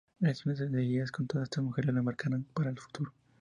Las 0.17 0.43
relaciones 0.43 0.71
del 0.71 0.87
guía 0.87 1.05
con 1.13 1.27
todas 1.27 1.43
estas 1.43 1.63
mujeres 1.63 1.93
le 1.93 2.01
marcarán 2.01 2.43
para 2.55 2.71
el 2.71 2.79
futuro. 2.79 3.13